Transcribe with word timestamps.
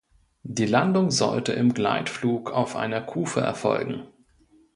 Die 0.47 0.65
Landung 0.65 1.11
sollte 1.11 1.53
im 1.53 1.75
Gleitflug 1.75 2.49
auf 2.49 2.75
einer 2.75 3.01
Kufe 3.01 3.39
erfolgen. 3.41 4.07